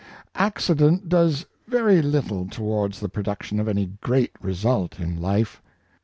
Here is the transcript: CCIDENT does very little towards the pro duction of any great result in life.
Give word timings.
CCIDENT 0.33 1.07
does 1.09 1.45
very 1.67 2.01
little 2.01 2.47
towards 2.47 2.99
the 3.01 3.07
pro 3.07 3.21
duction 3.21 3.59
of 3.59 3.67
any 3.67 3.85
great 4.01 4.31
result 4.41 4.99
in 4.99 5.21
life. 5.21 5.61